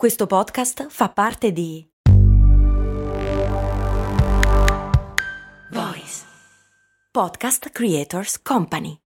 Questo 0.00 0.26
podcast 0.26 0.86
fa 0.88 1.10
parte 1.10 1.52
di 1.52 1.86
Voice 5.70 6.24
Podcast 7.12 7.70
Creators 7.70 8.38
Company. 8.40 9.02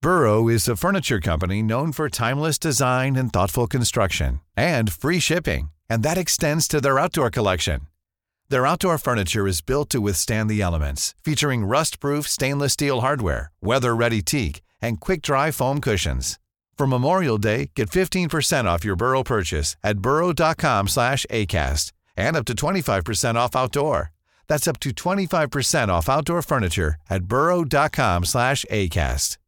Burrow 0.00 0.48
is 0.48 0.66
a 0.66 0.74
furniture 0.74 1.20
company 1.20 1.60
known 1.60 1.92
for 1.92 2.08
timeless 2.08 2.58
design 2.58 3.14
and 3.18 3.30
thoughtful 3.30 3.66
construction 3.66 4.40
and 4.56 4.90
free 4.90 5.20
shipping, 5.20 5.68
and 5.86 6.02
that 6.02 6.16
extends 6.16 6.66
to 6.66 6.80
their 6.80 6.98
outdoor 6.98 7.28
collection. 7.28 7.88
Their 8.48 8.66
outdoor 8.66 8.96
furniture 8.96 9.46
is 9.46 9.60
built 9.60 9.90
to 9.90 10.00
withstand 10.00 10.48
the 10.48 10.62
elements, 10.62 11.14
featuring 11.22 11.66
rust-proof 11.66 12.26
stainless 12.26 12.72
steel 12.72 13.02
hardware, 13.02 13.50
weather-ready 13.60 14.22
teak, 14.22 14.62
and 14.80 14.98
quick-dry 14.98 15.50
foam 15.50 15.82
cushions. 15.82 16.38
For 16.78 16.86
Memorial 16.86 17.38
Day, 17.38 17.70
get 17.74 17.90
15% 17.90 18.66
off 18.66 18.84
your 18.84 18.94
Burrow 18.94 19.24
purchase 19.24 19.76
at 19.82 19.98
burrow.com 19.98 20.86
slash 20.86 21.26
ACAST 21.28 21.90
and 22.16 22.36
up 22.36 22.44
to 22.44 22.54
25% 22.54 23.34
off 23.34 23.56
outdoor. 23.56 24.12
That's 24.46 24.68
up 24.68 24.78
to 24.80 24.90
25% 24.90 25.88
off 25.88 26.08
outdoor 26.08 26.40
furniture 26.40 26.94
at 27.10 27.24
burrow.com 27.24 28.24
slash 28.24 28.64
ACAST. 28.70 29.38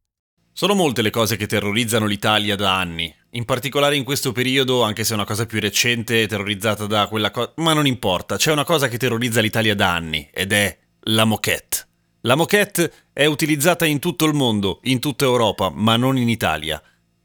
Sono 0.53 0.73
molte 0.73 1.01
le 1.01 1.09
cose 1.09 1.37
che 1.37 1.47
terrorizzano 1.47 2.05
l'Italia 2.05 2.57
da 2.57 2.77
anni, 2.77 3.15
in 3.31 3.45
particolare 3.45 3.95
in 3.95 4.03
questo 4.03 4.33
periodo, 4.33 4.83
anche 4.83 5.05
se 5.05 5.13
è 5.13 5.15
una 5.15 5.23
cosa 5.23 5.45
più 5.45 5.61
recente, 5.61 6.27
terrorizzata 6.27 6.85
da 6.85 7.07
quella 7.07 7.31
cosa... 7.31 7.53
Ma 7.55 7.71
non 7.71 7.87
importa, 7.87 8.35
c'è 8.35 8.51
una 8.51 8.65
cosa 8.65 8.89
che 8.89 8.97
terrorizza 8.97 9.39
l'Italia 9.39 9.73
da 9.73 9.93
anni, 9.93 10.29
ed 10.33 10.51
è 10.51 10.77
la 11.03 11.23
moquette. 11.23 11.87
La 12.21 12.35
moquette 12.35 12.91
è 13.13 13.25
utilizzata 13.25 13.85
in 13.85 13.99
tutto 13.99 14.25
il 14.25 14.33
mondo, 14.33 14.81
in 14.83 14.99
tutta 14.99 15.23
Europa, 15.23 15.71
ma 15.73 15.95
non 15.95 16.17
in 16.17 16.27
Italia. 16.27 16.79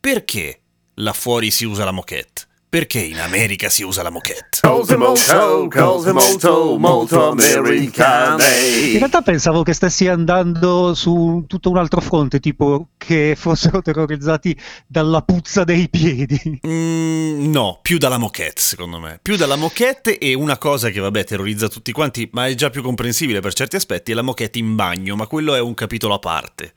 Perché 0.06 0.60
là 0.98 1.12
fuori 1.12 1.50
si 1.50 1.64
usa 1.64 1.84
la 1.84 1.90
moquette? 1.90 2.46
Perché 2.68 3.00
in 3.00 3.18
America 3.18 3.68
si 3.68 3.82
usa 3.82 4.04
la 4.04 4.10
moquette? 4.10 4.60
Cose 4.60 4.96
molto, 4.96 5.66
cose 5.68 6.12
molto, 6.12 6.78
molto 6.78 7.30
americane. 7.30 8.44
In 8.92 8.98
realtà 8.98 9.22
pensavo 9.22 9.64
che 9.64 9.72
stessi 9.72 10.06
andando 10.06 10.94
su 10.94 11.42
tutto 11.48 11.70
un 11.70 11.78
altro 11.78 12.00
fronte, 12.00 12.38
tipo 12.38 12.90
che 12.96 13.34
fossero 13.36 13.82
terrorizzati 13.82 14.56
dalla 14.86 15.22
puzza 15.22 15.64
dei 15.64 15.88
piedi. 15.88 16.60
Mm, 16.64 17.50
no, 17.50 17.80
più 17.82 17.98
dalla 17.98 18.18
moquette 18.18 18.60
secondo 18.60 19.00
me. 19.00 19.18
Più 19.20 19.34
dalla 19.34 19.56
moquette 19.56 20.18
e 20.18 20.34
una 20.34 20.56
cosa 20.56 20.90
che 20.90 21.00
vabbè 21.00 21.24
terrorizza 21.24 21.66
tutti 21.66 21.90
quanti, 21.90 22.28
ma 22.30 22.46
è 22.46 22.54
già 22.54 22.70
più 22.70 22.80
comprensibile 22.80 23.40
per 23.40 23.54
certi 23.54 23.74
aspetti, 23.74 24.12
è 24.12 24.14
la 24.14 24.22
moquette 24.22 24.60
in 24.60 24.76
bagno, 24.76 25.16
ma 25.16 25.26
quello 25.26 25.56
è 25.56 25.60
un 25.60 25.74
capitolo 25.74 26.14
a 26.14 26.20
parte. 26.20 26.74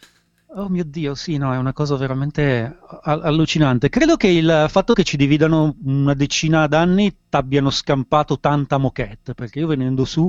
Oh 0.51 0.67
mio 0.67 0.83
Dio, 0.83 1.13
sì, 1.13 1.37
no, 1.37 1.53
è 1.53 1.57
una 1.57 1.73
cosa 1.73 1.95
veramente 1.95 2.79
allucinante. 3.03 3.89
Credo 3.89 4.15
che 4.15 4.27
il 4.29 4.65
fatto 4.67 4.93
che 4.93 5.03
ci 5.03 5.15
dividano 5.15 5.75
una 5.83 6.15
decina 6.15 6.65
d'anni 6.65 7.15
t'abbiano 7.29 7.69
scampato 7.69 8.39
tanta 8.39 8.77
moquette, 8.79 9.35
perché 9.35 9.59
io 9.59 9.67
venendo 9.67 10.05
su 10.05 10.27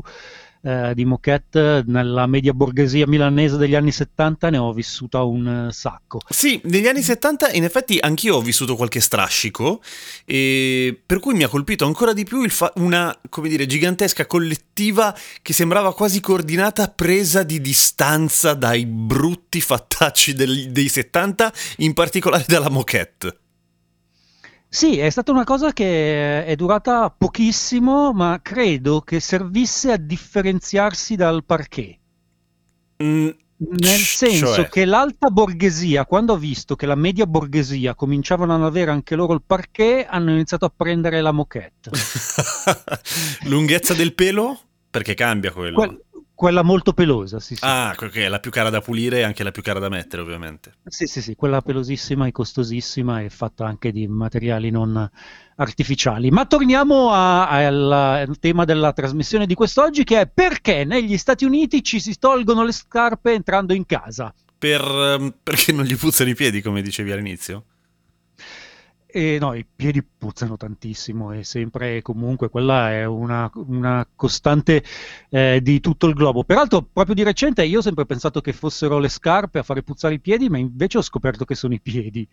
eh, 0.62 0.92
di 0.94 1.04
moquette 1.04 1.82
nella 1.86 2.26
media 2.26 2.52
borghesia 2.52 3.06
milanese 3.06 3.56
degli 3.56 3.74
anni 3.74 3.92
70 3.92 4.50
ne 4.50 4.58
ho 4.58 4.72
vissuta 4.72 5.22
un 5.22 5.68
eh, 5.68 5.72
sacco. 5.72 6.20
Sì, 6.28 6.60
negli 6.64 6.86
anni 6.86 7.02
70 7.02 7.52
in 7.52 7.64
effetti 7.64 7.98
anch'io 8.00 8.36
ho 8.36 8.40
vissuto 8.40 8.76
qualche 8.76 9.00
strascico, 9.00 9.80
per 10.24 11.18
cui 11.20 11.34
mi 11.34 11.44
ha 11.44 11.48
colpito 11.48 11.86
ancora 11.86 12.12
di 12.12 12.24
più 12.24 12.48
fa- 12.48 12.72
una, 12.76 13.16
come 13.28 13.48
dire, 13.48 13.66
gigantesca 13.66 14.26
collettiva 14.26 15.16
che 15.42 15.52
sembrava 15.52 15.94
quasi 15.94 16.20
coordinata, 16.20 16.88
presa 16.88 17.42
di 17.42 17.60
distanza 17.60 18.54
dai 18.54 18.86
brutti 18.86 19.60
fattacci 19.60 20.34
del- 20.34 20.70
dei 20.70 20.88
70, 20.88 21.52
in 21.78 21.94
particolare 21.94 22.44
dalla 22.46 22.70
moquette. 22.70 23.38
Sì, 24.72 24.98
è 24.98 25.10
stata 25.10 25.32
una 25.32 25.42
cosa 25.42 25.72
che 25.72 26.44
è 26.44 26.54
durata 26.54 27.10
pochissimo, 27.10 28.12
ma 28.12 28.38
credo 28.40 29.00
che 29.00 29.18
servisse 29.18 29.90
a 29.90 29.96
differenziarsi 29.96 31.16
dal 31.16 31.44
parquet. 31.44 31.98
Mm, 33.02 33.28
Nel 33.56 33.98
senso 33.98 34.54
cioè- 34.54 34.68
che 34.68 34.84
l'alta 34.84 35.28
borghesia, 35.30 36.06
quando 36.06 36.34
ha 36.34 36.38
visto 36.38 36.76
che 36.76 36.86
la 36.86 36.94
media 36.94 37.26
borghesia 37.26 37.96
cominciavano 37.96 38.54
ad 38.54 38.62
avere 38.62 38.92
anche 38.92 39.16
loro 39.16 39.32
il 39.32 39.42
parquet, 39.44 40.06
hanno 40.08 40.30
iniziato 40.30 40.66
a 40.66 40.72
prendere 40.74 41.20
la 41.20 41.32
moquette. 41.32 41.90
Lunghezza 43.50 43.92
del 43.94 44.14
pelo? 44.14 44.56
Perché 44.88 45.14
cambia 45.14 45.50
quello. 45.52 45.76
Que- 45.76 46.00
quella 46.40 46.62
molto 46.62 46.94
pelosa, 46.94 47.38
sì, 47.38 47.54
sì. 47.54 47.60
Ah, 47.66 47.94
è 47.94 48.28
la 48.28 48.40
più 48.40 48.50
cara 48.50 48.70
da 48.70 48.80
pulire 48.80 49.18
e 49.18 49.22
anche 49.24 49.44
la 49.44 49.50
più 49.50 49.60
cara 49.60 49.78
da 49.78 49.90
mettere, 49.90 50.22
ovviamente. 50.22 50.72
Sì, 50.86 51.04
sì, 51.04 51.20
sì, 51.20 51.34
quella 51.34 51.60
pelosissima 51.60 52.26
e 52.26 52.32
costosissima 52.32 53.20
e 53.20 53.28
fatta 53.28 53.66
anche 53.66 53.92
di 53.92 54.08
materiali 54.08 54.70
non 54.70 55.06
artificiali. 55.56 56.30
Ma 56.30 56.46
torniamo 56.46 57.10
a- 57.10 57.46
al, 57.46 57.92
al 57.92 58.38
tema 58.38 58.64
della 58.64 58.94
trasmissione 58.94 59.44
di 59.44 59.52
quest'oggi, 59.52 60.02
che 60.02 60.22
è 60.22 60.26
perché 60.28 60.86
negli 60.86 61.18
Stati 61.18 61.44
Uniti 61.44 61.84
ci 61.84 62.00
si 62.00 62.18
tolgono 62.18 62.64
le 62.64 62.72
scarpe 62.72 63.34
entrando 63.34 63.74
in 63.74 63.84
casa. 63.84 64.32
Per, 64.56 64.80
ehm, 64.80 65.34
perché 65.42 65.72
non 65.72 65.84
gli 65.84 65.94
puzzano 65.94 66.30
i 66.30 66.34
piedi, 66.34 66.62
come 66.62 66.80
dicevi 66.80 67.12
all'inizio? 67.12 67.64
E 69.12 69.38
no, 69.40 69.54
i 69.54 69.64
piedi 69.64 70.02
puzzano 70.02 70.56
tantissimo 70.56 71.32
e 71.32 71.42
sempre 71.44 71.96
e 71.96 72.02
comunque 72.02 72.48
quella 72.48 72.90
è 72.92 73.04
una, 73.04 73.50
una 73.54 74.06
costante 74.14 74.84
eh, 75.30 75.60
di 75.62 75.80
tutto 75.80 76.06
il 76.06 76.14
globo. 76.14 76.44
Peraltro, 76.44 76.82
proprio 76.82 77.14
di 77.14 77.22
recente 77.22 77.64
io 77.64 77.78
ho 77.78 77.82
sempre 77.82 78.06
pensato 78.06 78.40
che 78.40 78.52
fossero 78.52 78.98
le 78.98 79.08
scarpe 79.08 79.58
a 79.58 79.62
fare 79.62 79.82
puzzare 79.82 80.14
i 80.14 80.20
piedi, 80.20 80.48
ma 80.48 80.58
invece 80.58 80.98
ho 80.98 81.02
scoperto 81.02 81.44
che 81.44 81.54
sono 81.54 81.74
i 81.74 81.80
piedi. 81.80 82.26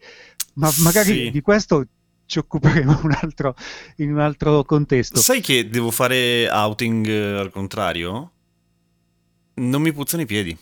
Ma 0.54 0.72
magari 0.80 1.14
Sì. 1.14 1.32
di 1.32 1.42
questo 1.42 1.86
ci 2.26 2.40
occuperemo 2.40 3.00
un 3.04 3.18
altro- 3.22 3.56
in 3.98 4.12
un 4.12 4.20
altro 4.20 4.64
contesto. 4.64 5.18
Sai 5.20 5.42
che 5.42 5.68
devo 5.70 5.92
fare 5.92 6.48
outing 6.50 7.08
eh, 7.08 7.40
al 7.40 7.50
contrario? 7.50 8.32
Non 9.56 9.82
mi 9.82 9.92
puzzano 9.92 10.22
i 10.22 10.26
piedi. 10.28 10.56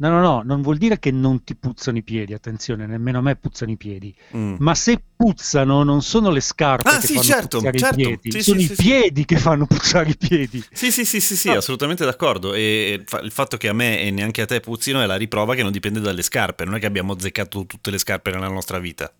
No, 0.00 0.08
no, 0.08 0.20
no, 0.20 0.40
non 0.42 0.62
vuol 0.62 0.78
dire 0.78 0.98
che 0.98 1.10
non 1.10 1.44
ti 1.44 1.54
puzzano 1.54 1.98
i 1.98 2.02
piedi, 2.02 2.32
attenzione, 2.32 2.86
nemmeno 2.86 3.18
a 3.18 3.20
me 3.20 3.36
puzzano 3.36 3.70
i 3.70 3.76
piedi. 3.76 4.14
Mm. 4.34 4.54
Ma 4.58 4.74
se 4.74 5.02
puzzano 5.14 5.82
non 5.82 6.00
sono 6.00 6.30
le 6.30 6.40
scarpe 6.40 6.88
Ah, 6.88 6.98
che 6.98 7.06
sì, 7.08 7.12
fanno 7.12 7.22
certo, 7.22 7.58
puzzare 7.58 7.78
certo. 7.78 8.00
i 8.00 8.18
piedi, 8.18 8.30
Sì, 8.30 8.42
sono 8.42 8.60
sì, 8.60 8.72
i 8.72 8.74
piedi 8.76 9.24
che 9.26 9.36
fanno 9.36 9.66
puzzare 9.66 10.08
i 10.08 10.16
piedi. 10.16 10.64
Sì, 10.72 10.90
sì, 10.90 11.04
sì, 11.04 11.20
sì, 11.20 11.36
sì, 11.36 11.48
Ah. 11.50 11.58
assolutamente 11.58 12.06
d'accordo. 12.06 12.54
E 12.54 13.04
il 13.22 13.30
fatto 13.30 13.58
che 13.58 13.68
a 13.68 13.74
me 13.74 14.00
e 14.00 14.10
neanche 14.10 14.40
a 14.40 14.46
te 14.46 14.60
puzzino 14.60 15.02
è 15.02 15.06
la 15.06 15.16
riprova 15.16 15.54
che 15.54 15.62
non 15.62 15.70
dipende 15.72 16.00
dalle 16.00 16.22
scarpe. 16.22 16.64
Non 16.64 16.76
è 16.76 16.78
che 16.78 16.86
abbiamo 16.86 17.12
azzeccato 17.12 17.66
tutte 17.66 17.90
le 17.90 17.98
scarpe 17.98 18.30
nella 18.30 18.48
nostra 18.48 18.78
vita. 18.78 19.12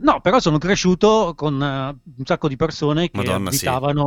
No, 0.00 0.20
però 0.20 0.40
sono 0.40 0.58
cresciuto 0.58 1.34
con 1.36 1.60
eh, 1.62 1.98
un 2.16 2.24
sacco 2.24 2.48
di 2.48 2.56
persone 2.56 3.10
che 3.10 3.18
Madonna, 3.18 3.50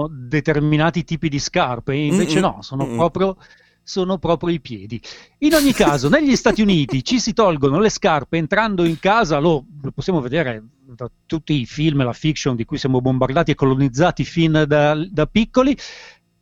determinati 0.09 1.03
tipi 1.03 1.29
di 1.29 1.37
scarpe, 1.39 1.93
e 1.93 2.05
invece 2.07 2.39
Mm-mm, 2.39 2.41
no, 2.41 2.61
sono 2.61 2.85
mm-mm. 2.85 2.95
proprio, 2.95 3.37
sono 3.85 4.17
proprio 4.17 4.49
i 4.49 4.59
piedi. 4.59 4.99
In 5.39 5.53
ogni 5.53 5.71
caso, 5.71 6.09
negli 6.09 6.35
Stati 6.35 6.63
Uniti 6.63 7.03
ci 7.03 7.19
si 7.19 7.33
tolgono 7.33 7.79
le 7.79 7.89
scarpe 7.89 8.37
entrando 8.37 8.83
in 8.83 8.97
casa, 8.99 9.37
lo, 9.37 9.63
lo 9.79 9.91
possiamo 9.91 10.21
vedere 10.21 10.63
da 10.81 11.09
tutti 11.27 11.53
i 11.53 11.67
film 11.67 12.03
la 12.03 12.11
fiction 12.11 12.55
di 12.55 12.65
cui 12.65 12.79
siamo 12.79 12.99
bombardati 12.99 13.51
e 13.51 13.55
colonizzati 13.55 14.23
fin 14.23 14.65
da, 14.67 14.95
da 14.95 15.27
piccoli, 15.27 15.77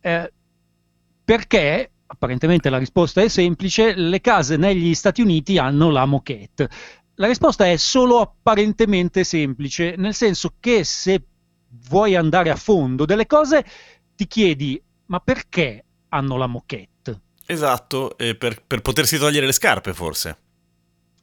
eh, 0.00 0.32
perché 1.22 1.90
apparentemente 2.06 2.70
la 2.70 2.78
risposta 2.78 3.20
è 3.20 3.28
semplice, 3.28 3.94
le 3.94 4.20
case 4.22 4.56
negli 4.56 4.94
Stati 4.94 5.20
Uniti 5.20 5.58
hanno 5.58 5.90
la 5.90 6.06
moquette. 6.06 6.70
La 7.16 7.26
risposta 7.26 7.66
è 7.68 7.76
solo 7.76 8.20
apparentemente 8.20 9.22
semplice, 9.22 9.96
nel 9.98 10.14
senso 10.14 10.54
che 10.58 10.82
se 10.82 11.22
vuoi 11.88 12.16
andare 12.16 12.48
a 12.48 12.56
fondo 12.56 13.04
delle 13.04 13.26
cose, 13.26 13.64
ti 14.16 14.26
chiedi 14.26 14.82
ma 15.06 15.20
perché 15.20 15.84
hanno 16.08 16.36
la 16.38 16.46
moquette? 16.46 16.93
Esatto, 17.46 18.16
e 18.16 18.34
per, 18.36 18.62
per 18.66 18.80
potersi 18.82 19.18
togliere 19.18 19.46
le 19.46 19.52
scarpe, 19.52 19.92
forse. 19.92 20.38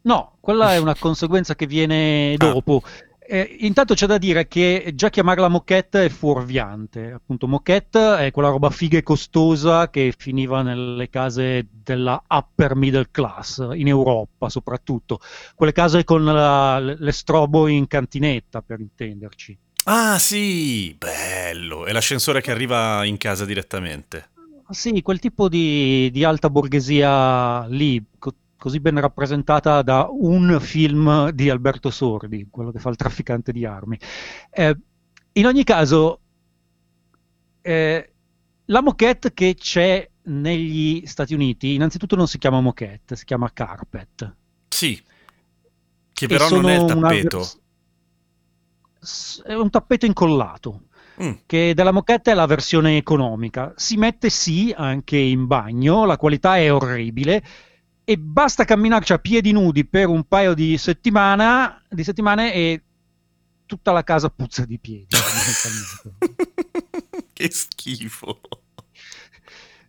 No, 0.03 0.37
quella 0.39 0.73
è 0.73 0.77
una 0.77 0.95
conseguenza 0.95 1.55
che 1.55 1.67
viene 1.67 2.33
Ah. 2.33 2.37
dopo. 2.37 2.81
Eh, 3.23 3.57
intanto 3.59 3.93
c'è 3.93 4.07
da 4.07 4.17
dire 4.17 4.47
che 4.49 4.91
già 4.93 5.09
chiamarla 5.09 5.47
moquette 5.47 6.05
è 6.05 6.09
fuorviante. 6.09 7.11
Appunto, 7.13 7.47
moquette 7.47 8.17
è 8.17 8.31
quella 8.31 8.49
roba 8.49 8.69
figa 8.71 8.97
e 8.97 9.03
costosa 9.03 9.89
che 9.89 10.13
finiva 10.17 10.61
nelle 10.63 11.09
case 11.09 11.65
della 11.71 12.21
upper 12.27 12.75
middle 12.75 13.07
class, 13.09 13.65
in 13.73 13.87
Europa 13.87 14.49
soprattutto. 14.49 15.19
Quelle 15.55 15.71
case 15.71 16.03
con 16.03 16.25
la- 16.25 16.79
le 16.79 17.11
strobo 17.13 17.67
in 17.67 17.87
cantinetta, 17.87 18.61
per 18.61 18.81
intenderci. 18.81 19.57
Ah, 19.85 20.19
sì, 20.19 20.93
bello. 20.97 21.85
È 21.85 21.91
l'ascensore 21.93 22.41
che 22.41 22.51
arriva 22.51 23.05
in 23.05 23.15
casa 23.17 23.45
direttamente. 23.45 24.29
Sì, 24.71 25.01
quel 25.01 25.19
tipo 25.19 25.49
di, 25.49 26.09
di 26.11 26.23
alta 26.23 26.49
borghesia 26.49 27.65
lì, 27.67 28.03
co- 28.17 28.33
così 28.57 28.79
ben 28.79 28.99
rappresentata 28.99 29.81
da 29.81 30.07
un 30.09 30.59
film 30.61 31.29
di 31.31 31.49
Alberto 31.49 31.89
Sordi, 31.89 32.47
quello 32.49 32.71
che 32.71 32.79
fa 32.79 32.89
il 32.89 32.95
trafficante 32.95 33.51
di 33.51 33.65
armi. 33.65 33.99
Eh, 34.49 34.77
in 35.33 35.45
ogni 35.45 35.63
caso, 35.63 36.21
eh, 37.61 38.13
la 38.65 38.81
moquette 38.81 39.33
che 39.33 39.55
c'è 39.55 40.09
negli 40.23 41.05
Stati 41.05 41.33
Uniti, 41.33 41.73
innanzitutto 41.73 42.15
non 42.15 42.27
si 42.27 42.37
chiama 42.37 42.61
moquette, 42.61 43.15
si 43.15 43.25
chiama 43.25 43.51
carpet. 43.51 44.35
Sì, 44.69 45.01
che 46.13 46.27
però 46.27 46.47
non 46.49 46.69
è 46.69 46.75
il 46.75 46.85
tappeto. 46.85 47.37
vers- 48.99 49.41
è 49.43 49.53
un 49.53 49.69
tappeto 49.69 50.05
incollato, 50.05 50.83
Mm. 51.21 51.31
che 51.45 51.73
della 51.73 51.91
moquette 51.91 52.31
è 52.31 52.33
la 52.33 52.45
versione 52.45 52.97
economica. 52.97 53.73
Si 53.75 53.97
mette 53.97 54.29
sì 54.29 54.73
anche 54.75 55.17
in 55.17 55.47
bagno, 55.47 56.05
la 56.05 56.17
qualità 56.17 56.57
è 56.57 56.71
orribile 56.71 57.43
e 58.03 58.17
basta 58.17 58.65
camminarci 58.65 59.13
a 59.13 59.19
piedi 59.19 59.51
nudi 59.51 59.85
per 59.85 60.07
un 60.07 60.23
paio 60.23 60.53
di, 60.53 60.77
settimana, 60.77 61.81
di 61.89 62.03
settimane 62.03 62.53
e 62.53 62.81
tutta 63.65 63.91
la 63.91 64.03
casa 64.03 64.29
puzza 64.29 64.65
di 64.65 64.79
piedi. 64.79 65.07
che 67.33 67.49
schifo. 67.51 68.41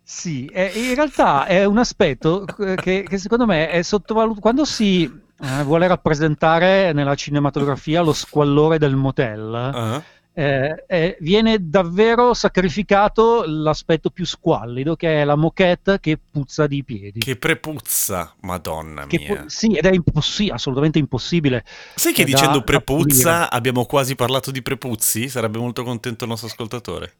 Sì, 0.05 0.45
eh, 0.45 0.67
in 0.75 0.95
realtà 0.95 1.45
è 1.45 1.65
un 1.65 1.77
aspetto 1.79 2.45
che, 2.45 3.03
che 3.03 3.17
secondo 3.17 3.45
me 3.45 3.69
è 3.69 3.81
sottovalutato. 3.81 4.41
Quando 4.41 4.63
si 4.63 5.03
eh, 5.03 5.63
vuole 5.63 5.87
rappresentare 5.87 6.93
nella 6.93 7.15
cinematografia 7.15 8.01
lo 8.01 8.13
squallore 8.13 8.77
del 8.77 8.95
motel, 8.95 9.53
Ah. 9.53 10.03
Eh, 10.35 10.83
eh, 10.87 11.17
viene 11.19 11.69
davvero 11.69 12.33
sacrificato 12.33 13.43
l'aspetto 13.45 14.09
più 14.09 14.25
squallido, 14.25 14.95
che 14.95 15.21
è 15.21 15.23
la 15.25 15.35
moquette 15.35 15.99
che 15.99 16.17
puzza 16.31 16.65
di 16.65 16.83
piedi. 16.83 17.19
Che 17.19 17.35
prepuzza, 17.35 18.33
madonna 18.41 19.05
Che 19.05 19.19
mia. 19.19 19.41
pu- 19.43 19.47
sì, 19.47 19.75
ed 19.75 19.85
è 19.85 19.93
impossi- 19.93 20.49
assolutamente 20.49 20.97
impossibile. 20.97 21.63
Sai 21.95 22.13
che 22.13 22.23
da- 22.23 22.29
dicendo 22.31 22.57
da 22.57 22.63
prepuzza 22.63 23.51
abbiamo 23.51 23.85
quasi 23.85 24.15
parlato 24.15 24.49
di 24.49 24.61
prepuzzi? 24.61 25.29
Sarebbe 25.29 25.59
molto 25.59 25.83
contento 25.83 26.23
il 26.23 26.29
nostro 26.31 26.49
ascoltatore. 26.49 27.13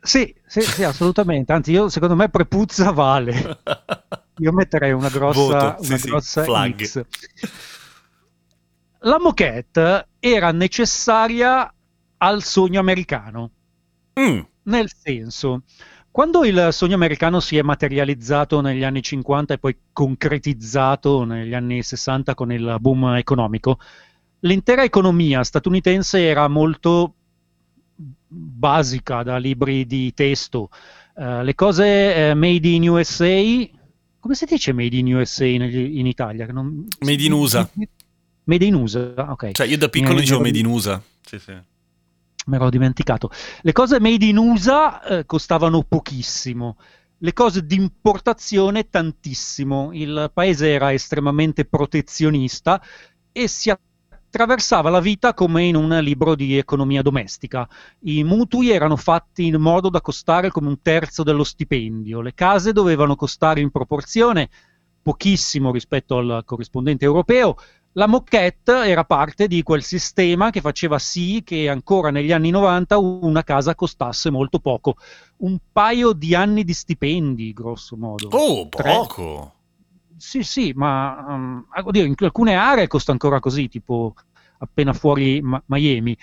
Sì, 0.00 0.32
sì, 0.46 0.60
sì, 0.60 0.84
assolutamente. 0.84 1.52
Anzi, 1.52 1.72
io 1.72 1.88
secondo 1.88 2.14
me 2.14 2.28
prepuzza 2.28 2.92
vale. 2.92 3.60
Io 4.38 4.52
metterei 4.52 4.92
una 4.92 5.08
grossa, 5.08 5.40
Voto, 5.40 5.86
una 5.86 5.96
sì, 5.96 6.08
grossa 6.08 6.42
flag. 6.44 6.84
X. 6.84 7.04
La 9.06 9.18
moquette 9.20 10.08
era 10.18 10.50
necessaria 10.50 11.72
al 12.18 12.42
sogno 12.42 12.80
americano, 12.80 13.50
Mm, 14.18 14.40
nel 14.62 14.90
senso, 14.90 15.62
quando 16.10 16.42
il 16.44 16.68
sogno 16.72 16.94
americano 16.94 17.38
si 17.38 17.58
è 17.58 17.62
materializzato 17.62 18.62
negli 18.62 18.82
anni 18.82 19.02
50 19.02 19.52
e 19.54 19.58
poi 19.58 19.76
concretizzato 19.92 21.24
negli 21.24 21.52
anni 21.52 21.82
60 21.82 22.34
con 22.34 22.50
il 22.50 22.76
boom 22.80 23.14
economico, 23.16 23.78
l'intera 24.40 24.82
economia 24.82 25.44
statunitense 25.44 26.24
era 26.26 26.48
molto 26.48 27.14
basica 28.26 29.22
da 29.22 29.36
libri 29.36 29.86
di 29.86 30.12
testo. 30.14 30.70
Eh, 31.14 31.44
le 31.44 31.54
cose 31.54 32.30
eh, 32.30 32.34
made 32.34 32.66
in 32.68 32.88
USA, 32.88 33.68
come 34.18 34.34
si 34.34 34.46
dice 34.46 34.72
made 34.72 34.96
in 34.96 35.14
USA 35.14 35.44
negli- 35.44 35.98
in 35.98 36.06
Italia? 36.06 36.46
Non- 36.46 36.86
Made 37.00 37.22
in 37.22 37.32
USA. 37.32 37.68
Made 38.46 38.64
in 38.64 38.74
USA, 38.74 39.14
ok. 39.30 39.52
Cioè, 39.52 39.66
io 39.66 39.78
da 39.78 39.88
piccolo 39.88 40.18
Eh, 40.18 40.20
dicevo 40.20 40.40
Made 40.40 40.58
in 40.58 40.66
USA. 40.66 41.02
Sì, 41.22 41.38
sì. 41.38 41.52
Me 42.46 42.58
l'ho 42.58 42.70
dimenticato. 42.70 43.30
Le 43.62 43.72
cose 43.72 43.98
made 43.98 44.24
in 44.24 44.36
USA 44.36 45.02
eh, 45.02 45.26
costavano 45.26 45.82
pochissimo, 45.82 46.76
le 47.18 47.32
cose 47.32 47.66
di 47.66 47.74
importazione 47.74 48.88
tantissimo. 48.88 49.90
Il 49.92 50.30
paese 50.32 50.72
era 50.72 50.92
estremamente 50.92 51.64
protezionista 51.64 52.80
e 53.32 53.48
si 53.48 53.68
attraversava 53.68 54.90
la 54.90 55.00
vita 55.00 55.34
come 55.34 55.64
in 55.64 55.74
un 55.74 55.98
libro 56.00 56.36
di 56.36 56.56
economia 56.56 57.02
domestica. 57.02 57.68
I 58.02 58.22
mutui 58.22 58.70
erano 58.70 58.94
fatti 58.94 59.46
in 59.46 59.56
modo 59.56 59.88
da 59.88 60.00
costare 60.00 60.52
come 60.52 60.68
un 60.68 60.80
terzo 60.80 61.24
dello 61.24 61.42
stipendio, 61.42 62.20
le 62.20 62.34
case 62.34 62.72
dovevano 62.72 63.16
costare 63.16 63.60
in 63.60 63.72
proporzione 63.72 64.48
pochissimo 65.02 65.72
rispetto 65.72 66.18
al 66.18 66.42
corrispondente 66.44 67.04
europeo. 67.04 67.56
La 67.96 68.06
moquette 68.06 68.84
era 68.84 69.04
parte 69.04 69.46
di 69.48 69.62
quel 69.62 69.82
sistema 69.82 70.50
che 70.50 70.60
faceva 70.60 70.98
sì 70.98 71.40
che 71.42 71.66
ancora 71.70 72.10
negli 72.10 72.30
anni 72.30 72.50
90 72.50 72.98
una 72.98 73.42
casa 73.42 73.74
costasse 73.74 74.30
molto 74.30 74.58
poco, 74.58 74.96
un 75.38 75.56
paio 75.72 76.12
di 76.12 76.34
anni 76.34 76.62
di 76.62 76.74
stipendi, 76.74 77.54
grosso 77.54 77.96
modo. 77.96 78.28
Oh, 78.32 78.68
Tre. 78.68 78.92
poco. 78.92 79.54
Sì, 80.14 80.42
sì, 80.42 80.72
ma 80.74 81.24
um, 81.26 81.66
oddio, 81.84 82.04
in 82.04 82.14
alcune 82.18 82.54
aree 82.54 82.86
costa 82.86 83.12
ancora 83.12 83.40
così, 83.40 83.66
tipo 83.68 84.14
appena 84.58 84.92
fuori 84.92 85.40
Ma- 85.40 85.62
Miami. 85.66 86.16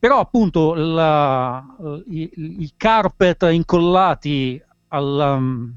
Però 0.00 0.18
appunto 0.18 0.74
la- 0.74 1.64
i, 2.08 2.30
i 2.34 2.72
carpet 2.76 3.46
incollati 3.52 4.60
al, 4.88 5.36
um, 5.38 5.72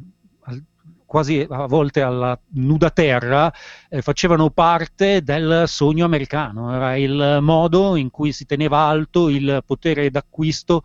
quasi 1.16 1.48
a 1.50 1.66
volte 1.66 2.02
alla 2.02 2.38
nuda 2.56 2.90
terra 2.90 3.50
eh, 3.90 4.02
facevano 4.02 4.50
parte 4.50 5.24
del 5.24 5.64
sogno 5.66 6.04
americano, 6.04 6.76
era 6.76 6.98
il 6.98 7.38
modo 7.40 7.96
in 7.96 8.10
cui 8.10 8.34
si 8.34 8.46
teneva 8.46 8.80
alto 8.80 9.30
il 9.30 9.64
potere 9.66 10.10
d'acquisto 10.12 10.84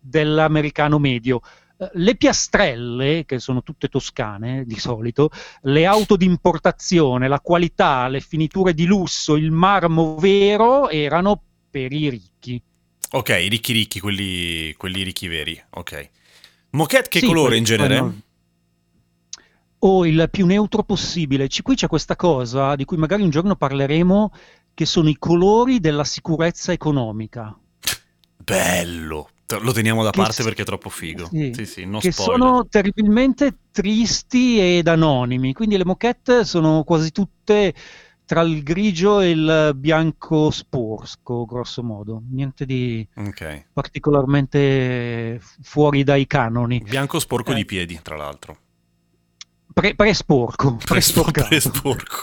dell'americano 0.00 0.98
medio. 0.98 1.40
Eh, 1.76 1.90
Le 1.92 2.16
piastrelle, 2.16 3.26
che 3.26 3.38
sono 3.40 3.62
tutte 3.62 3.88
toscane 3.88 4.64
di 4.64 4.78
solito, 4.78 5.28
le 5.64 5.84
auto 5.84 6.16
di 6.16 6.24
importazione, 6.24 7.28
la 7.28 7.40
qualità, 7.40 8.08
le 8.08 8.20
finiture 8.20 8.72
di 8.72 8.86
lusso, 8.86 9.36
il 9.36 9.50
marmo 9.50 10.16
vero 10.16 10.88
erano 10.88 11.42
per 11.70 11.92
i 11.92 12.08
ricchi. 12.08 12.58
Ok, 13.10 13.28
i 13.28 13.48
ricchi 13.48 13.74
ricchi, 13.74 14.00
quelli, 14.00 14.72
quelli 14.78 15.02
ricchi 15.02 15.28
veri. 15.28 15.62
Ok. 15.72 16.08
Moquette 16.70 17.10
che 17.10 17.18
Sì, 17.18 17.26
colore 17.26 17.58
in 17.58 17.64
genere? 17.64 17.98
quello- 17.98 18.14
O 19.80 20.04
il 20.06 20.28
più 20.30 20.44
neutro 20.46 20.82
possibile. 20.82 21.48
Ci- 21.48 21.62
qui 21.62 21.76
c'è 21.76 21.86
questa 21.86 22.16
cosa 22.16 22.74
di 22.74 22.84
cui 22.84 22.96
magari 22.96 23.22
un 23.22 23.30
giorno 23.30 23.54
parleremo, 23.54 24.32
che 24.74 24.84
sono 24.86 25.08
i 25.08 25.16
colori 25.18 25.78
della 25.80 26.04
sicurezza 26.04 26.72
economica. 26.72 27.56
Bello. 28.36 29.28
Lo 29.62 29.72
teniamo 29.72 30.02
da 30.02 30.10
Che 30.10 30.20
parte 30.20 30.42
perché 30.42 30.62
è 30.62 30.64
troppo 30.64 30.90
figo. 30.90 31.26
Sì, 31.30 31.52
Sì, 31.54 31.64
sì, 31.64 31.84
non 31.86 32.00
che 32.00 32.12
spoiler. 32.12 32.38
sono 32.38 32.66
terribilmente 32.68 33.56
tristi 33.70 34.58
ed 34.60 34.88
anonimi. 34.88 35.52
Quindi 35.54 35.76
le 35.78 35.84
moquette 35.86 36.44
sono 36.44 36.82
quasi 36.84 37.12
tutte 37.12 37.74
tra 38.26 38.42
il 38.42 38.62
grigio 38.62 39.20
e 39.20 39.30
il 39.30 39.72
bianco 39.74 40.50
sporco, 40.50 41.46
grosso 41.46 41.82
modo. 41.82 42.22
Niente 42.30 42.66
di 42.66 43.06
Ok. 43.16 43.68
particolarmente 43.72 45.38
fu- 45.40 45.62
fuori 45.62 46.04
dai 46.04 46.26
canoni. 46.26 46.82
Bianco 46.86 47.18
sporco 47.18 47.52
Eh. 47.52 47.54
di 47.54 47.64
piedi, 47.64 47.98
tra 48.02 48.16
l'altro. 48.16 48.56
Pre- 49.78 49.94
presporco, 49.94 50.74
presporcato. 50.84 51.46
Presporco. 51.46 52.16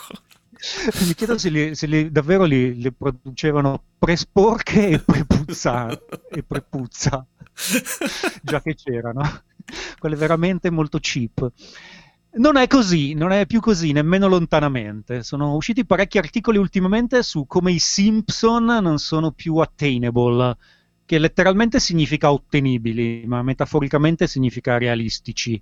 Mi 1.08 1.14
chiedo 1.14 1.38
se, 1.38 1.50
li- 1.50 1.74
se 1.74 1.88
li- 1.88 2.12
davvero 2.12 2.44
li, 2.44 2.76
li 2.76 2.92
producevano 2.92 3.82
presporche 3.98 4.90
e 4.90 5.00
prepuzza, 5.00 5.88
e 6.32 6.44
prepuzza, 6.44 7.26
già 8.44 8.62
che 8.62 8.76
c'erano. 8.76 9.44
Quelle 9.98 10.18
veramente 10.18 10.70
molto 10.70 10.98
cheap. 11.00 11.50
Non 12.34 12.58
è 12.58 12.68
così, 12.68 13.14
non 13.14 13.32
è 13.32 13.46
più 13.46 13.62
così, 13.62 13.94
nemmeno 13.94 14.28
lontanamente. 14.28 15.24
Sono 15.24 15.56
usciti 15.56 15.86
parecchi 15.86 16.18
articoli 16.18 16.58
ultimamente 16.58 17.24
su 17.24 17.46
come 17.48 17.72
i 17.72 17.80
Simpson 17.80 18.66
non 18.66 18.98
sono 18.98 19.32
più 19.32 19.56
attainable, 19.60 20.58
che 21.06 21.20
letteralmente 21.20 21.80
significa 21.80 22.34
ottenibili, 22.34 23.24
ma 23.26 23.42
metaforicamente 23.44 24.28
significa 24.28 24.78
realistici. 24.78 25.62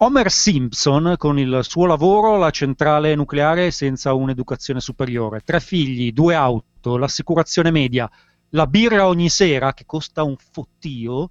Homer 0.00 0.30
Simpson, 0.30 1.14
con 1.16 1.40
il 1.40 1.60
suo 1.62 1.86
lavoro, 1.86 2.36
la 2.36 2.50
centrale 2.50 3.16
nucleare 3.16 3.72
senza 3.72 4.12
un'educazione 4.12 4.78
superiore, 4.80 5.40
tre 5.44 5.58
figli, 5.58 6.12
due 6.12 6.34
auto, 6.36 6.96
l'assicurazione 6.96 7.72
media, 7.72 8.08
la 8.50 8.66
birra 8.68 9.08
ogni 9.08 9.28
sera 9.28 9.74
che 9.74 9.84
costa 9.86 10.22
un 10.22 10.36
fottio, 10.52 11.28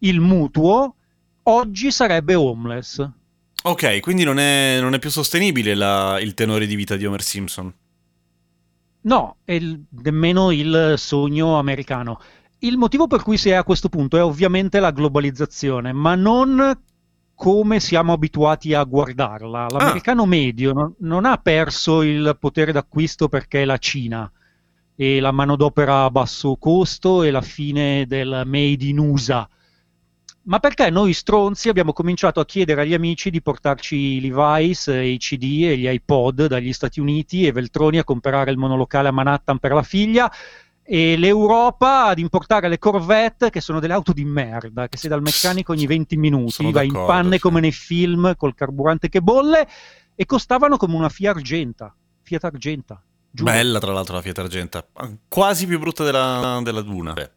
il 0.00 0.20
mutuo, 0.20 0.96
oggi 1.44 1.90
sarebbe 1.90 2.34
homeless. 2.34 3.08
Ok, 3.62 4.00
quindi 4.00 4.24
non 4.24 4.38
è, 4.38 4.78
non 4.82 4.92
è 4.92 4.98
più 4.98 5.08
sostenibile 5.08 5.74
la- 5.74 6.20
il 6.20 6.34
tenore 6.34 6.66
di 6.66 6.74
vita 6.74 6.96
di 6.96 7.06
Homer 7.06 7.22
Simpson. 7.22 7.72
No, 9.02 9.36
è 9.44 9.52
il- 9.52 9.82
nemmeno 10.02 10.50
il 10.50 10.94
sogno 10.98 11.58
americano. 11.58 12.20
Il 12.58 12.76
motivo 12.76 13.06
per 13.06 13.22
cui 13.22 13.38
si 13.38 13.48
è 13.48 13.54
a 13.54 13.64
questo 13.64 13.88
punto 13.88 14.18
è 14.18 14.22
ovviamente 14.22 14.78
la 14.78 14.90
globalizzazione, 14.90 15.92
ma 15.94 16.14
non 16.14 16.78
come 17.34 17.80
siamo 17.80 18.12
abituati 18.12 18.74
a 18.74 18.84
guardarla. 18.84 19.66
L'americano 19.70 20.26
medio 20.26 20.72
non, 20.72 20.94
non 20.98 21.24
ha 21.24 21.36
perso 21.38 22.02
il 22.02 22.36
potere 22.38 22.72
d'acquisto 22.72 23.28
perché 23.28 23.62
è 23.62 23.64
la 23.64 23.78
Cina 23.78 24.30
e 24.96 25.20
la 25.20 25.32
manodopera 25.32 26.04
a 26.04 26.10
basso 26.10 26.56
costo 26.56 27.22
e 27.22 27.30
la 27.30 27.40
fine 27.40 28.06
del 28.06 28.42
made 28.46 28.84
in 28.84 28.98
USA. 28.98 29.48
Ma 30.46 30.58
perché 30.58 30.90
noi 30.90 31.14
stronzi 31.14 31.70
abbiamo 31.70 31.94
cominciato 31.94 32.38
a 32.38 32.44
chiedere 32.44 32.82
agli 32.82 32.92
amici 32.92 33.30
di 33.30 33.40
portarci 33.40 33.96
i 33.96 34.20
Levi's, 34.20 34.88
e 34.88 35.08
i 35.08 35.16
CD 35.16 35.64
e 35.64 35.78
gli 35.78 35.88
iPod 35.88 36.46
dagli 36.46 36.72
Stati 36.72 37.00
Uniti 37.00 37.46
e 37.46 37.52
Veltroni 37.52 37.98
a 37.98 38.04
comprare 38.04 38.50
il 38.50 38.58
monolocale 38.58 39.08
a 39.08 39.12
Manhattan 39.12 39.58
per 39.58 39.72
la 39.72 39.82
figlia 39.82 40.30
e 40.86 41.16
l'Europa 41.16 42.04
ad 42.06 42.18
importare 42.18 42.68
le 42.68 42.78
Corvette 42.78 43.48
che 43.50 43.60
sono 43.62 43.80
delle 43.80 43.94
auto 43.94 44.12
di 44.12 44.22
merda 44.24 44.86
che 44.88 44.98
sei 44.98 45.08
dal 45.08 45.22
meccanico 45.22 45.72
ogni 45.72 45.86
20 45.86 46.16
minuti, 46.18 46.50
Sono 46.52 46.70
va 46.70 46.82
in 46.82 46.92
panne 46.92 47.36
sì. 47.36 47.40
come 47.40 47.60
nei 47.60 47.72
film 47.72 48.34
col 48.36 48.54
carburante 48.54 49.08
che 49.08 49.22
bolle 49.22 49.66
e 50.14 50.26
costavano 50.26 50.76
come 50.76 50.94
una 50.94 51.08
Fiat 51.08 51.36
Argenta. 51.36 51.92
Fiat 52.22 52.44
Argenta. 52.44 53.02
Giuro. 53.30 53.50
Bella, 53.50 53.78
tra 53.80 53.92
l'altro, 53.92 54.14
la 54.14 54.20
Fiat 54.22 54.38
Argenta. 54.38 54.86
Quasi 55.26 55.66
più 55.66 55.78
brutta 55.80 56.04
della, 56.04 56.60
della 56.62 56.82
Duna. 56.82 57.14
Beh. 57.14 57.30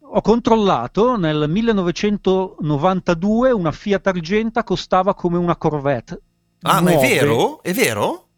Ho 0.00 0.20
controllato, 0.20 1.16
nel 1.16 1.46
1992 1.48 3.50
una 3.50 3.72
Fiat 3.72 4.06
Argenta 4.06 4.62
costava 4.62 5.14
come 5.14 5.38
una 5.38 5.56
Corvette. 5.56 6.20
Ah, 6.62 6.80
ma 6.80 6.90
è 6.90 6.94
Nuove. 6.94 7.08
vero? 7.08 7.60
È 7.62 7.72
vero? 7.72 8.28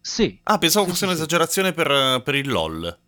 Sì. 0.00 0.38
Ah, 0.42 0.58
pensavo 0.58 0.84
Sì, 0.84 0.90
fosse 0.90 1.06
sì. 1.06 1.12
un'esagerazione 1.12 1.72
per, 1.72 2.20
per 2.22 2.34
il 2.34 2.50
LOL. 2.50 2.98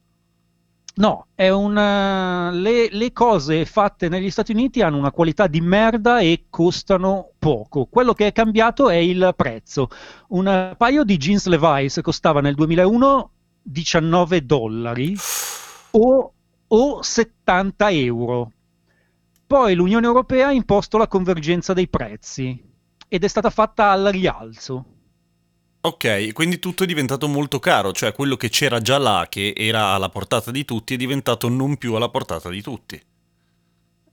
No, 0.98 1.26
una... 1.36 2.50
le, 2.50 2.88
le 2.90 3.12
cose 3.12 3.66
fatte 3.66 4.08
negli 4.08 4.30
Stati 4.30 4.52
Uniti 4.52 4.80
hanno 4.80 4.96
una 4.96 5.10
qualità 5.10 5.46
di 5.46 5.60
merda 5.60 6.20
e 6.20 6.46
costano 6.48 7.32
poco. 7.38 7.84
Quello 7.84 8.14
che 8.14 8.28
è 8.28 8.32
cambiato 8.32 8.88
è 8.88 8.94
il 8.96 9.34
prezzo. 9.36 9.88
Un 10.28 10.74
paio 10.76 11.04
di 11.04 11.18
jeans 11.18 11.46
Levi's 11.48 12.00
costava 12.02 12.40
nel 12.40 12.54
2001 12.54 13.30
19 13.62 14.46
dollari 14.46 15.14
o, 15.90 16.32
o 16.66 17.02
70 17.02 17.90
euro. 17.90 18.52
Poi 19.46 19.74
l'Unione 19.74 20.06
Europea 20.06 20.48
ha 20.48 20.52
imposto 20.52 20.96
la 20.96 21.08
convergenza 21.08 21.74
dei 21.74 21.88
prezzi 21.88 22.58
ed 23.06 23.22
è 23.22 23.28
stata 23.28 23.50
fatta 23.50 23.90
al 23.90 24.06
rialzo. 24.06 24.95
Ok, 25.86 26.32
quindi 26.32 26.58
tutto 26.58 26.82
è 26.82 26.86
diventato 26.86 27.28
molto 27.28 27.60
caro, 27.60 27.92
cioè 27.92 28.12
quello 28.12 28.34
che 28.34 28.48
c'era 28.48 28.80
già 28.80 28.98
là, 28.98 29.28
che 29.30 29.54
era 29.56 29.90
alla 29.90 30.08
portata 30.08 30.50
di 30.50 30.64
tutti, 30.64 30.94
è 30.94 30.96
diventato 30.96 31.48
non 31.48 31.76
più 31.76 31.94
alla 31.94 32.08
portata 32.08 32.50
di 32.50 32.60
tutti. 32.60 33.00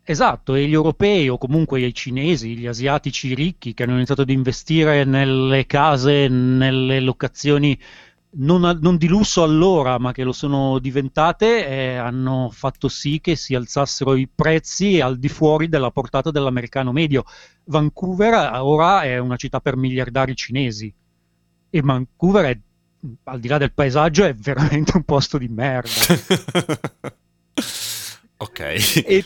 Esatto, 0.03 0.53
e 0.53 0.67
gli 0.67 0.73
europei 0.73 1.29
o 1.29 1.39
comunque 1.39 1.81
i 1.81 1.91
cinesi, 1.91 2.55
gli 2.55 2.67
asiatici 2.67 3.33
ricchi 3.33 3.73
che 3.73 3.81
hanno 3.81 3.95
iniziato 3.95 4.21
ad 4.21 4.29
investire 4.29 5.03
nelle 5.03 5.65
case, 5.65 6.27
nelle 6.27 6.99
locazioni 6.99 7.75
non, 8.35 8.77
non 8.79 8.97
di 8.97 9.07
lusso 9.07 9.41
allora, 9.41 9.97
ma 9.97 10.11
che 10.11 10.23
lo 10.23 10.31
sono 10.31 10.77
diventate, 10.77 11.67
eh, 11.67 11.95
hanno 11.95 12.51
fatto 12.51 12.87
sì 12.87 13.19
che 13.19 13.35
si 13.35 13.55
alzassero 13.55 14.13
i 14.13 14.27
prezzi 14.27 15.01
al 15.01 15.17
di 15.17 15.27
fuori 15.27 15.69
della 15.69 15.89
portata 15.89 16.29
dell'americano 16.29 16.91
medio. 16.91 17.23
Vancouver 17.63 18.33
eh, 18.53 18.57
ora 18.59 19.01
è 19.01 19.17
una 19.17 19.37
città 19.37 19.59
per 19.59 19.75
miliardari 19.75 20.35
cinesi 20.35 20.93
e 21.75 21.81
Vancouver 21.81 22.45
è, 22.45 22.55
al 23.23 23.39
di 23.39 23.47
là 23.47 23.57
del 23.57 23.73
paesaggio, 23.73 24.25
è 24.25 24.35
veramente 24.35 24.95
un 24.95 25.01
posto 25.01 25.39
di 25.39 25.47
merda. 25.47 25.89
ok. 28.37 28.59
E 28.59 29.25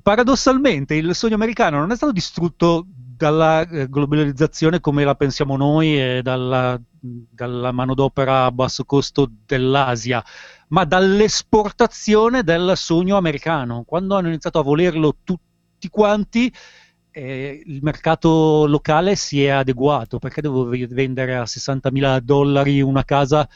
paradossalmente 0.00 0.94
il 0.94 1.12
sogno 1.16 1.34
americano 1.34 1.80
non 1.80 1.90
è 1.90 1.96
stato 1.96 2.12
distrutto 2.12 2.86
dalla 2.86 3.68
eh, 3.68 3.88
globalizzazione 3.88 4.78
come 4.78 5.02
la 5.02 5.16
pensiamo 5.16 5.56
noi 5.56 6.00
e 6.00 6.20
dalla, 6.22 6.80
dalla 7.00 7.72
manodopera 7.72 8.44
a 8.44 8.52
basso 8.52 8.84
costo 8.84 9.28
dell'Asia, 9.46 10.24
ma 10.68 10.84
dall'esportazione 10.84 12.44
del 12.44 12.74
sogno 12.76 13.16
americano. 13.16 13.82
Quando 13.84 14.14
hanno 14.14 14.28
iniziato 14.28 14.60
a 14.60 14.62
volerlo 14.62 15.16
tutti 15.24 15.88
quanti, 15.88 16.54
eh, 17.10 17.62
il 17.64 17.80
mercato 17.82 18.66
locale 18.66 19.16
si 19.16 19.44
è 19.44 19.48
adeguato. 19.48 20.18
Perché 20.18 20.40
devo 20.40 20.64
vendere 20.64 21.36
a 21.36 21.46
60.000 21.46 22.20
dollari 22.20 22.80
una 22.80 23.04
casa 23.04 23.48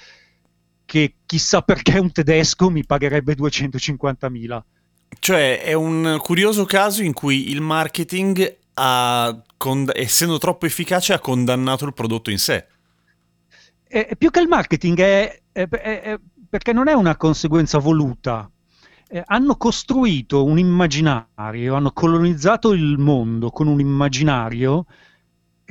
che 0.85 1.15
chissà 1.27 1.63
perché 1.63 1.99
un 1.99 2.13
tedesco 2.13 2.71
mi 2.71 2.85
pagherebbe 2.85 3.35
250.000? 3.35 4.65
Cioè, 5.19 5.63
è 5.63 5.73
un 5.73 6.19
curioso 6.21 6.65
caso 6.65 7.03
in 7.03 7.13
cui 7.13 7.51
il 7.51 7.61
marketing 7.61 8.57
ha, 8.75 9.43
cond- 9.57 9.93
essendo 9.95 10.39
troppo 10.39 10.67
efficace, 10.67 11.13
ha 11.13 11.21
condannato 11.21 11.85
il 11.87 11.95
prodotto 11.95 12.31
in 12.31 12.39
sé. 12.39 12.67
Eh, 13.87 14.15
più 14.19 14.31
che 14.31 14.41
il 14.41 14.49
marketing 14.49 14.99
è- 15.01 15.43
è- 15.53 15.69
è- 15.69 16.19
perché 16.49 16.73
non 16.73 16.89
è 16.89 16.93
una 16.93 17.17
conseguenza 17.17 17.79
voluta. 17.79 18.51
Eh, 19.15 19.23
hanno 19.27 19.55
costruito 19.55 20.43
un 20.43 20.59
immaginario, 20.59 21.77
hanno 21.77 21.93
colonizzato 21.93 22.73
il 22.73 22.99
mondo 22.99 23.51
con 23.51 23.69
un 23.69 23.79
immaginario 23.79 24.87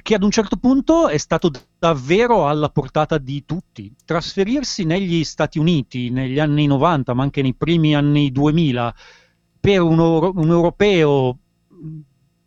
che 0.02 0.16
ad 0.16 0.24
un 0.24 0.32
certo 0.32 0.56
punto 0.56 1.10
è 1.10 1.18
stato 1.18 1.52
davvero 1.78 2.48
alla 2.48 2.70
portata 2.70 3.18
di 3.18 3.44
tutti. 3.46 3.94
Trasferirsi 4.06 4.86
negli 4.86 5.26
Stati 5.26 5.60
Uniti 5.60 6.10
negli 6.10 6.40
anni 6.40 6.68
90, 6.68 7.14
ma 7.14 7.24
anche 7.24 7.42
nei 7.42 7.54
primi 7.54 7.94
anni 7.94 8.32
2000, 8.32 8.96
per 9.60 9.82
un, 9.82 10.00
un 10.00 10.50
europeo 10.50 11.38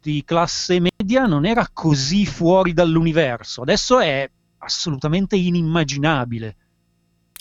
di 0.00 0.22
classe 0.24 0.80
media 0.80 1.26
non 1.26 1.44
era 1.44 1.68
così 1.74 2.24
fuori 2.24 2.72
dall'universo. 2.72 3.60
Adesso 3.60 3.98
è 3.98 4.30
assolutamente 4.56 5.36
inimmaginabile. 5.36 6.56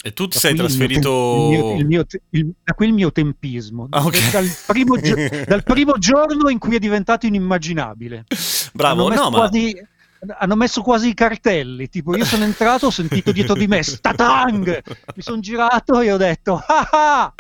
E 0.05 0.13
tu 0.13 0.27
ti 0.27 0.33
Da 0.35 0.39
sei 0.39 0.53
trasferito... 0.53 1.49
il 1.51 1.57
mio- 1.57 1.75
il 1.79 1.85
mio 1.87 2.05
il- 2.29 2.53
da 2.63 2.75
qui 2.75 2.85
il 2.85 2.93
mio 2.93 3.11
tempismo. 3.11 3.87
Ah, 3.89 4.05
ok. 4.05 4.29
Dal, 4.29 4.47
primo 4.67 4.99
gio- 4.99 5.15
dal 5.47 5.63
primo 5.63 5.97
giorno 5.97 6.49
in 6.49 6.59
cui 6.59 6.75
è 6.75 6.79
diventato 6.79 7.25
inimmaginabile. 7.25 8.25
Bravo, 8.73 9.07
hanno 9.07 9.09
messo, 9.09 9.23
no, 9.23 9.29
ma... 9.31 9.37
quasi, 9.37 9.87
hanno 10.37 10.55
messo 10.55 10.81
quasi 10.83 11.07
i 11.09 11.13
cartelli. 11.15 11.89
Tipo, 11.89 12.15
io 12.15 12.23
sono 12.23 12.43
entrato, 12.43 12.85
ho 12.85 12.91
sentito 12.91 13.31
dietro 13.31 13.55
di 13.55 13.65
me 13.65 13.81
Statang! 13.81 14.83
Mi 15.15 15.21
sono 15.23 15.39
girato 15.39 15.99
e 15.99 16.11
ho 16.11 16.17
detto 16.17 16.53
ah 16.63 16.89
ah! 16.91 17.33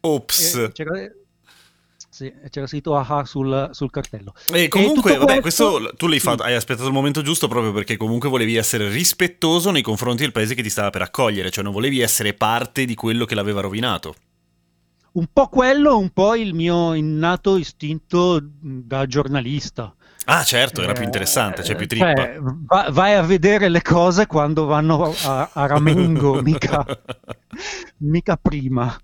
Ops. 0.00 0.70
E 0.74 1.12
sì, 2.14 2.26
e 2.26 2.48
c'era 2.48 2.66
scritto 2.66 2.96
ah 2.96 3.04
ah 3.08 3.24
sul, 3.24 3.70
sul 3.72 3.90
cartello. 3.90 4.32
E 4.46 4.68
comunque, 4.68 5.18
tutto 5.18 5.18
vabbè, 5.18 5.40
questo- 5.40 5.70
questo 5.72 5.96
tu 5.96 6.06
l'hai 6.06 6.20
sì. 6.20 6.26
fatto, 6.26 6.42
hai 6.44 6.54
aspettato 6.54 6.86
il 6.86 6.92
momento 6.94 7.22
giusto 7.22 7.48
proprio 7.48 7.72
perché 7.72 7.96
comunque 7.96 8.28
volevi 8.28 8.56
essere 8.56 8.88
rispettoso 8.88 9.70
nei 9.70 9.82
confronti 9.82 10.22
del 10.22 10.32
paese 10.32 10.54
che 10.54 10.62
ti 10.62 10.70
stava 10.70 10.90
per 10.90 11.02
accogliere, 11.02 11.50
cioè 11.50 11.64
non 11.64 11.72
volevi 11.72 12.00
essere 12.00 12.34
parte 12.34 12.84
di 12.84 12.94
quello 12.94 13.24
che 13.24 13.34
l'aveva 13.34 13.60
rovinato. 13.60 14.14
Un 15.12 15.26
po' 15.32 15.48
quello, 15.48 15.96
un 15.96 16.10
po' 16.10 16.34
il 16.34 16.52
mio 16.54 16.92
innato 16.92 17.56
istinto 17.56 18.38
da 18.42 19.06
giornalista. 19.06 19.94
Ah, 20.26 20.42
certo, 20.44 20.82
era 20.82 20.92
più 20.92 21.02
Eh, 21.02 21.04
interessante, 21.04 21.62
c'è 21.62 21.74
più 21.74 21.86
trippa. 21.86 22.12
cioè, 22.14 22.38
va- 22.40 22.88
vai 22.90 23.14
a 23.14 23.22
vedere 23.22 23.68
le 23.68 23.82
cose 23.82 24.26
quando 24.26 24.64
vanno 24.66 25.14
a, 25.22 25.50
a 25.52 25.66
Ramengo, 25.66 26.40
mica, 26.40 26.84
mica 27.98 28.36
prima. 28.36 28.96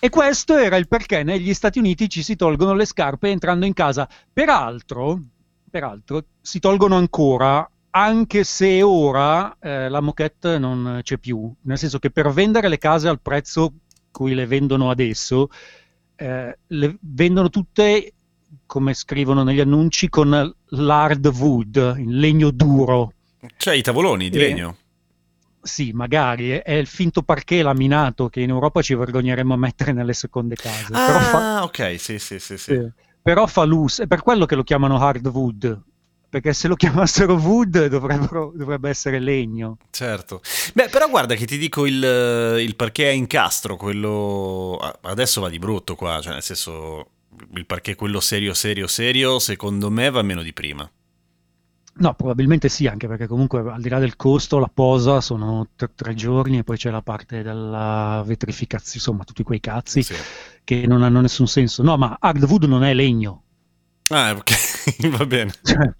E 0.00 0.10
questo 0.10 0.56
era 0.56 0.76
il 0.76 0.86
perché 0.86 1.24
negli 1.24 1.52
Stati 1.54 1.78
Uniti 1.78 2.08
ci 2.08 2.22
si 2.22 2.36
tolgono 2.36 2.74
le 2.74 2.84
scarpe 2.84 3.30
entrando 3.30 3.66
in 3.66 3.72
casa. 3.72 4.08
Peraltro, 4.32 5.20
peraltro 5.68 6.24
si 6.40 6.60
tolgono 6.60 6.96
ancora, 6.96 7.68
anche 7.90 8.44
se 8.44 8.80
ora 8.82 9.56
eh, 9.58 9.88
la 9.88 10.00
moquette 10.00 10.58
non 10.58 11.00
c'è 11.02 11.18
più. 11.18 11.52
Nel 11.62 11.78
senso 11.78 11.98
che 11.98 12.10
per 12.10 12.30
vendere 12.30 12.68
le 12.68 12.78
case 12.78 13.08
al 13.08 13.20
prezzo 13.20 13.72
cui 14.12 14.34
le 14.34 14.46
vendono 14.46 14.90
adesso, 14.90 15.48
eh, 16.14 16.58
le 16.64 16.96
vendono 17.00 17.50
tutte, 17.50 18.12
come 18.66 18.94
scrivono 18.94 19.42
negli 19.42 19.60
annunci, 19.60 20.08
con 20.08 20.54
l'hard 20.66 21.26
wood, 21.26 21.96
il 21.98 22.18
legno 22.18 22.50
duro. 22.50 23.12
Cioè 23.56 23.74
i 23.74 23.82
tavoloni 23.82 24.30
di 24.30 24.36
Eh, 24.36 24.40
legno. 24.40 24.76
Sì, 25.68 25.92
magari 25.92 26.50
è, 26.50 26.72
il 26.72 26.86
finto 26.86 27.22
parquet 27.22 27.62
laminato 27.62 28.28
che 28.28 28.40
in 28.40 28.48
Europa 28.48 28.82
ci 28.82 28.94
vergogneremmo 28.94 29.54
a 29.54 29.56
mettere 29.58 29.92
nelle 29.92 30.14
seconde 30.14 30.56
case. 30.56 30.86
Però 30.90 31.20
fa, 31.20 31.58
Ah, 31.58 31.62
ok, 31.64 32.00
sì, 32.00 32.18
sì, 32.18 32.38
sì, 32.38 32.56
sì. 32.56 32.72
sì, 32.74 32.92
però 33.22 33.46
fa 33.46 33.64
luce, 33.64 34.04
è 34.04 34.06
per 34.06 34.22
quello 34.22 34.46
che 34.46 34.54
lo 34.54 34.62
chiamano 34.64 34.98
hard 34.98 35.26
wood. 35.26 35.82
Perché 36.30 36.52
se 36.52 36.68
lo 36.68 36.74
chiamassero 36.74 37.34
wood 37.36 37.86
dovrebbe 37.86 38.88
essere 38.90 39.18
legno. 39.18 39.78
Certo. 39.90 40.42
Beh, 40.74 40.88
però 40.90 41.08
guarda 41.08 41.34
che 41.34 41.46
ti 41.46 41.56
dico 41.56 41.86
il, 41.86 41.94
il 42.60 42.76
parquet 42.76 43.08
a 43.08 43.12
incastro, 43.12 43.76
quello... 43.76 44.76
ah, 44.78 44.98
Adesso 45.02 45.40
va 45.40 45.48
di 45.48 45.58
brutto 45.58 45.94
qua, 45.94 46.20
cioè 46.20 46.34
nel 46.34 46.42
senso... 46.42 47.12
Il 47.54 47.66
parquet 47.66 47.96
quello 47.96 48.20
serio, 48.20 48.52
serio, 48.52 48.86
serio, 48.88 49.38
secondo 49.38 49.90
me 49.90 50.10
va 50.10 50.22
meno 50.22 50.42
di 50.42 50.52
prima. 50.52 50.90
No, 52.00 52.14
probabilmente 52.14 52.68
sì, 52.68 52.86
anche 52.86 53.08
perché 53.08 53.26
comunque 53.26 53.58
al 53.60 53.80
di 53.80 53.88
là 53.88 53.98
del 53.98 54.14
costo, 54.14 54.58
la 54.58 54.70
posa 54.72 55.20
sono 55.20 55.68
tre, 55.74 55.90
tre 55.94 56.14
giorni 56.14 56.58
e 56.58 56.64
poi 56.64 56.76
c'è 56.76 56.90
la 56.90 57.02
parte 57.02 57.42
della 57.42 58.22
vetrificazione, 58.24 58.96
insomma, 58.98 59.24
tutti 59.24 59.42
quei 59.42 59.58
cazzi 59.60 60.02
Sì. 60.02 60.14
che 60.62 60.86
non 60.86 61.02
hanno 61.02 61.20
nessun 61.20 61.48
senso. 61.48 61.82
No, 61.82 61.96
ma 61.96 62.16
hardwood 62.20 62.64
non 62.64 62.84
è 62.84 62.94
legno. 62.94 63.42
Ah, 64.10 64.32
ok, 64.32 64.50
va 65.18 65.26
bene. 65.26 65.52
Cioè, 65.62 65.92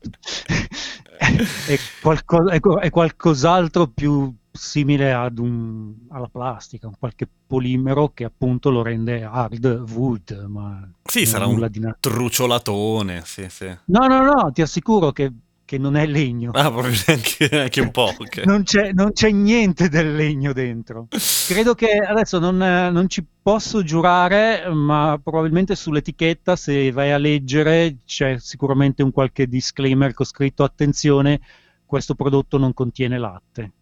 è, 1.64 1.78
qualco- 2.00 2.49
è 2.49 2.61
è 2.61 2.90
qualcos'altro 2.90 3.88
più 3.88 4.33
simile 4.50 5.12
ad 5.12 5.38
un- 5.38 5.95
alla 6.11 6.28
plastica, 6.28 6.87
un 6.87 6.95
qualche 6.99 7.28
polimero 7.47 8.12
che 8.12 8.25
appunto 8.25 8.71
lo 8.71 8.83
rende 8.83 9.23
hardwood, 9.25 10.47
ma 10.49 10.88
Sì, 11.05 11.26
sarà 11.26 11.47
un 11.47 11.67
di 11.71 11.81
trucciolatone, 12.00 13.23
sì, 13.25 13.47
sì. 13.49 13.67
No, 13.87 14.07
no, 14.07 14.23
no, 14.23 14.50
ti 14.52 14.62
assicuro 14.62 15.12
che, 15.12 15.33
che 15.68 15.76
non 15.76 15.96
è 15.96 16.06
legno. 16.06 16.50
Ah, 16.54 16.70
proprio 16.70 16.94
neanche, 17.06 17.46
neanche 17.52 17.82
un 17.82 17.90
po', 17.90 18.14
ok. 18.16 18.44
Non 18.48 18.62
c'è, 18.62 18.92
non 18.92 19.12
c'è 19.12 19.30
niente 19.30 19.90
del 19.90 20.14
legno 20.14 20.54
dentro. 20.54 21.08
Credo 21.46 21.75
che 21.75 21.98
adesso 21.98 22.38
non, 22.38 22.56
non 22.56 23.06
ci 23.06 23.22
posso 23.42 23.82
giurare, 23.82 24.66
ma 24.70 25.20
probabilmente 25.22 25.76
sull'etichetta, 25.76 26.56
se 26.56 26.90
vai 26.90 27.12
a 27.12 27.18
leggere, 27.18 27.96
c'è 28.06 28.38
sicuramente 28.38 29.02
un 29.02 29.12
qualche 29.12 29.46
disclaimer 29.46 30.14
con 30.14 30.25
scritto 30.25 30.64
attenzione, 30.64 31.38
questo 31.84 32.14
prodotto 32.14 32.56
non 32.56 32.72
contiene 32.72 33.18
latte. 33.18 33.72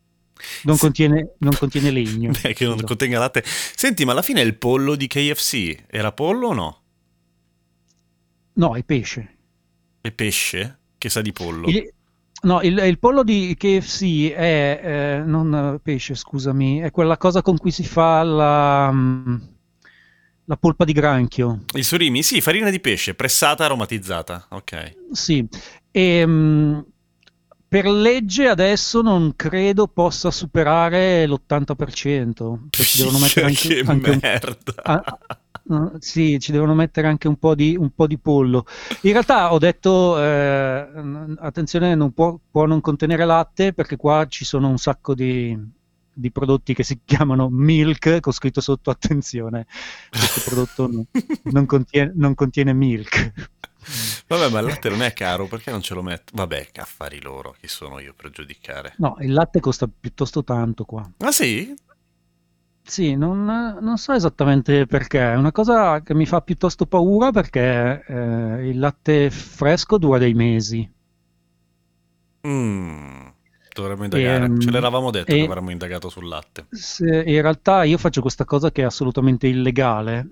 Non 0.64 0.76
contiene, 0.78 1.34
non 1.38 1.52
contiene 1.56 1.92
legno. 1.92 2.32
Beh, 2.42 2.52
che 2.52 2.66
non 2.66 2.82
contenga 2.82 3.20
latte. 3.20 3.44
Senti, 3.44 4.04
ma 4.04 4.10
alla 4.10 4.22
fine 4.22 4.40
il 4.40 4.56
pollo 4.56 4.96
di 4.96 5.06
KFC 5.06 5.84
era 5.86 6.10
pollo 6.10 6.48
o 6.48 6.52
no? 6.52 6.80
No, 8.54 8.74
è 8.74 8.82
pesce. 8.82 9.36
È 10.00 10.10
pesce? 10.10 10.78
Che 10.98 11.08
sa 11.08 11.20
di 11.20 11.32
pollo? 11.32 11.68
Il, 11.68 11.92
no, 12.42 12.62
il, 12.62 12.78
il 12.78 12.98
pollo 12.98 13.22
di 13.22 13.54
KFC 13.58 14.32
è, 14.32 14.80
eh, 14.82 15.22
non 15.24 15.78
pesce, 15.82 16.14
scusami, 16.14 16.78
è 16.78 16.90
quella 16.90 17.16
cosa 17.16 17.42
con 17.42 17.56
cui 17.56 17.70
si 17.70 17.84
fa 17.84 18.22
la, 18.22 18.90
mm, 18.92 19.36
la 20.44 20.56
polpa 20.56 20.84
di 20.84 20.92
granchio. 20.92 21.64
Il 21.74 21.84
surimi? 21.84 22.22
Sì, 22.22 22.40
farina 22.40 22.70
di 22.70 22.80
pesce, 22.80 23.14
pressata, 23.14 23.64
aromatizzata. 23.64 24.46
Ok. 24.50 24.96
Sì, 25.12 25.46
e 25.90 26.26
mm, 26.26 26.78
per 27.68 27.86
legge 27.86 28.46
adesso 28.48 29.02
non 29.02 29.34
credo 29.34 29.88
possa 29.88 30.30
superare 30.30 31.26
l'80%. 31.26 32.58
Cioè 32.70 32.86
ci 32.86 32.98
devono 32.98 33.18
mettere 33.20 33.46
anche, 33.46 33.68
che 33.68 33.82
anche 33.86 34.10
un- 34.10 34.18
merda. 34.22 35.04
Ah, 35.68 35.92
sì, 35.98 36.38
ci 36.38 36.52
devono 36.52 36.74
mettere 36.74 37.08
anche 37.08 37.26
un 37.26 37.36
po' 37.36 37.54
di, 37.54 37.76
un 37.76 37.90
po' 37.90 38.06
di 38.06 38.18
pollo. 38.18 38.66
In 39.02 39.12
realtà 39.12 39.52
ho 39.52 39.58
detto, 39.58 40.20
eh, 40.22 40.88
attenzione, 41.38 41.94
non 41.94 42.12
può, 42.12 42.38
può 42.50 42.66
non 42.66 42.80
contenere 42.80 43.24
latte 43.24 43.72
perché 43.72 43.96
qua 43.96 44.26
ci 44.28 44.44
sono 44.44 44.68
un 44.68 44.78
sacco 44.78 45.14
di, 45.14 45.58
di 46.12 46.30
prodotti 46.30 46.72
che 46.72 46.84
si 46.84 47.00
chiamano 47.04 47.48
milk, 47.50 48.20
con 48.20 48.32
scritto 48.32 48.60
sotto 48.60 48.90
attenzione, 48.90 49.66
questo 50.08 50.40
prodotto 50.44 50.86
non, 50.86 51.06
non 51.44 51.66
contiene, 51.66 52.12
non 52.14 52.34
contiene 52.34 52.72
milk. 52.72 53.32
Vabbè, 54.26 54.50
ma 54.50 54.58
il 54.60 54.66
latte 54.66 54.88
non 54.88 55.02
è 55.02 55.12
caro, 55.12 55.46
perché 55.46 55.70
non 55.70 55.80
ce 55.80 55.94
lo 55.94 56.02
metto? 56.02 56.32
Vabbè, 56.34 56.70
affari 56.74 57.20
loro, 57.20 57.54
chi 57.60 57.68
sono 57.68 58.00
io 58.00 58.14
per 58.14 58.30
giudicare? 58.30 58.94
No, 58.98 59.16
il 59.20 59.32
latte 59.32 59.60
costa 59.60 59.88
piuttosto 59.88 60.42
tanto 60.42 60.84
qua. 60.84 61.08
Ah 61.18 61.30
sì? 61.30 61.72
Sì, 62.86 63.16
non, 63.16 63.44
non 63.44 63.98
so 63.98 64.12
esattamente 64.12 64.86
perché, 64.86 65.18
è 65.32 65.34
una 65.36 65.52
cosa 65.52 66.00
che 66.02 66.14
mi 66.14 66.24
fa 66.24 66.40
piuttosto 66.40 66.86
paura 66.86 67.30
perché 67.32 68.02
eh, 68.06 68.68
il 68.68 68.78
latte 68.78 69.28
fresco 69.30 69.98
dura 69.98 70.18
dei 70.18 70.32
mesi. 70.34 70.88
Mm, 72.46 73.28
dovremmo 73.74 74.04
indagare. 74.04 74.46
Ehm, 74.46 74.58
Ce 74.58 74.70
l'eravamo 74.70 75.10
detto 75.10 75.34
e- 75.34 75.36
che 75.36 75.44
avremmo 75.44 75.70
indagato 75.70 76.08
sul 76.08 76.26
latte. 76.28 76.66
In 77.00 77.40
realtà 77.42 77.84
io 77.84 77.96
faccio 77.98 78.20
questa 78.20 78.44
cosa 78.44 78.70
che 78.70 78.82
è 78.82 78.84
assolutamente 78.84 79.46
illegale. 79.46 80.28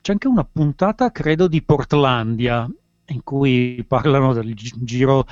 C'è 0.00 0.12
anche 0.12 0.28
una 0.28 0.44
puntata, 0.44 1.10
credo, 1.12 1.48
di 1.48 1.62
Portlandia, 1.62 2.68
in 3.06 3.22
cui 3.22 3.84
parlano 3.86 4.32
del 4.32 4.54
gi- 4.54 4.72
giro 4.84 5.26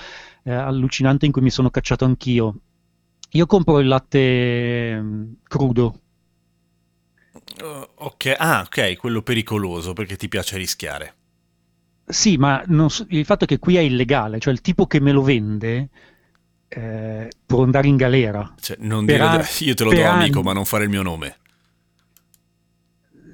eh, 0.44 0.52
allucinante 0.52 1.26
in 1.26 1.32
cui 1.32 1.42
mi 1.42 1.50
sono 1.50 1.70
cacciato 1.70 2.04
anch'io. 2.04 2.54
Io 3.32 3.46
compro 3.46 3.80
il 3.80 3.88
latte 3.88 5.00
mm, 5.00 5.32
crudo. 5.44 6.00
Uh, 7.60 7.86
ok, 7.94 8.34
ah, 8.36 8.62
ok, 8.66 8.96
quello 8.96 9.22
pericoloso 9.22 9.92
perché 9.92 10.16
ti 10.16 10.28
piace 10.28 10.56
rischiare. 10.56 11.14
Sì, 12.06 12.36
ma 12.36 12.62
so- 12.88 13.06
il 13.08 13.24
fatto 13.24 13.44
è 13.44 13.46
che 13.46 13.58
qui 13.58 13.76
è 13.76 13.80
illegale, 13.80 14.38
cioè 14.38 14.52
il 14.52 14.60
tipo 14.60 14.86
che 14.86 15.00
me 15.00 15.12
lo 15.12 15.22
vende 15.22 15.88
eh, 16.68 17.30
può 17.46 17.62
andare 17.62 17.88
in 17.88 17.96
galera. 17.96 18.54
Cioè, 18.60 18.76
non 18.80 19.04
Per 19.04 19.28
dire, 19.28 19.42
an- 19.42 19.46
io 19.60 19.74
te 19.74 19.84
lo 19.84 19.92
do 19.92 20.04
amico, 20.04 20.40
anni. 20.40 20.42
ma 20.42 20.52
non 20.52 20.64
fare 20.64 20.84
il 20.84 20.90
mio 20.90 21.02
nome. 21.02 21.38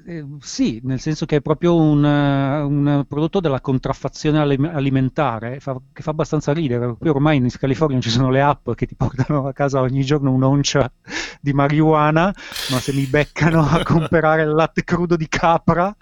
Eh, 0.05 0.25
sì, 0.39 0.79
nel 0.83 0.99
senso 0.99 1.25
che 1.25 1.37
è 1.37 1.41
proprio 1.41 1.75
un, 1.75 2.03
eh, 2.03 2.61
un 2.61 3.05
prodotto 3.07 3.39
della 3.39 3.61
contraffazione 3.61 4.39
alim- 4.39 4.71
alimentare 4.73 5.59
fa- 5.59 5.79
che 5.93 6.01
fa 6.01 6.11
abbastanza 6.11 6.53
ridere. 6.53 6.95
Qui 6.97 7.09
ormai 7.09 7.37
in 7.37 7.49
California 7.49 7.99
ci 7.99 8.09
sono 8.09 8.29
le 8.29 8.41
app 8.41 8.71
che 8.71 8.85
ti 8.85 8.95
portano 8.95 9.47
a 9.47 9.53
casa 9.53 9.81
ogni 9.81 10.03
giorno 10.03 10.31
un'oncia 10.31 10.91
di 11.39 11.53
marijuana, 11.53 12.33
ma 12.69 12.79
se 12.79 12.93
mi 12.93 13.05
beccano 13.05 13.63
a 13.67 13.83
comprare 13.85 14.43
il 14.43 14.51
latte 14.51 14.83
crudo 14.83 15.15
di 15.15 15.27
capra, 15.27 15.95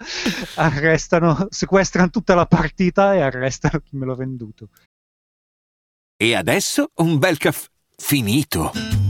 arrestano, 0.54 1.46
sequestrano 1.50 2.10
tutta 2.10 2.34
la 2.34 2.46
partita 2.46 3.14
e 3.14 3.20
arrestano 3.20 3.80
chi 3.80 3.96
me 3.96 4.06
l'ha 4.06 4.14
venduto. 4.14 4.68
E 6.16 6.34
adesso 6.34 6.90
un 6.96 7.18
bel 7.18 7.38
caffè 7.38 7.68
finito. 7.96 9.09